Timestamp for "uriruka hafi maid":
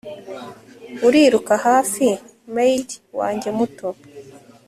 1.07-2.87